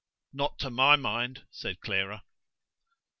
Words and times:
"Not 0.33 0.57
to 0.57 0.71
my 0.71 0.95
mind," 0.95 1.45
said 1.51 1.79
Clara. 1.79 2.23